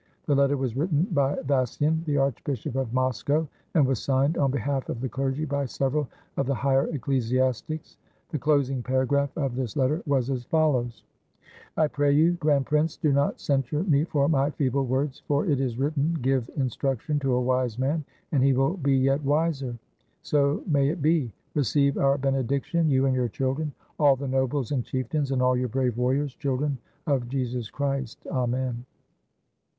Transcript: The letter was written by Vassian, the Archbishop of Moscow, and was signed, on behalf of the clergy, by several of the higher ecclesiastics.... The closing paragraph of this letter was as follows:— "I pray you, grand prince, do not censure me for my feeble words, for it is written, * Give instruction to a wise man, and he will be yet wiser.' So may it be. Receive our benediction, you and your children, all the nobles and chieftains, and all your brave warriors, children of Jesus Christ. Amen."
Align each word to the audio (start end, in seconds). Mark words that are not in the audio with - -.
The 0.25 0.33
letter 0.33 0.57
was 0.57 0.75
written 0.75 1.03
by 1.11 1.35
Vassian, 1.43 2.01
the 2.07 2.17
Archbishop 2.17 2.73
of 2.75 2.91
Moscow, 2.91 3.47
and 3.75 3.85
was 3.85 4.01
signed, 4.01 4.35
on 4.35 4.49
behalf 4.49 4.89
of 4.89 4.99
the 4.99 5.07
clergy, 5.07 5.45
by 5.45 5.65
several 5.67 6.09
of 6.37 6.47
the 6.47 6.55
higher 6.55 6.87
ecclesiastics.... 6.87 7.97
The 8.31 8.39
closing 8.39 8.81
paragraph 8.81 9.29
of 9.37 9.55
this 9.55 9.77
letter 9.77 10.01
was 10.07 10.31
as 10.31 10.43
follows:— 10.45 11.03
"I 11.77 11.85
pray 11.87 12.13
you, 12.13 12.31
grand 12.33 12.65
prince, 12.65 12.97
do 12.97 13.13
not 13.13 13.39
censure 13.39 13.83
me 13.83 14.05
for 14.05 14.27
my 14.27 14.49
feeble 14.49 14.87
words, 14.87 15.21
for 15.27 15.45
it 15.45 15.59
is 15.59 15.77
written, 15.77 16.13
* 16.19 16.21
Give 16.23 16.49
instruction 16.57 17.19
to 17.19 17.35
a 17.35 17.39
wise 17.41 17.77
man, 17.77 18.03
and 18.31 18.43
he 18.43 18.53
will 18.53 18.77
be 18.77 18.95
yet 18.97 19.23
wiser.' 19.23 19.77
So 20.23 20.63
may 20.65 20.89
it 20.89 21.03
be. 21.03 21.31
Receive 21.53 21.99
our 21.99 22.17
benediction, 22.17 22.89
you 22.89 23.05
and 23.05 23.13
your 23.13 23.29
children, 23.29 23.71
all 23.99 24.15
the 24.15 24.27
nobles 24.27 24.71
and 24.71 24.83
chieftains, 24.83 25.29
and 25.31 25.43
all 25.43 25.55
your 25.55 25.69
brave 25.69 25.95
warriors, 25.95 26.33
children 26.33 26.79
of 27.05 27.27
Jesus 27.29 27.69
Christ. 27.69 28.25
Amen." 28.31 28.83